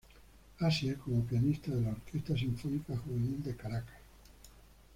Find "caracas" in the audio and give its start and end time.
3.55-4.01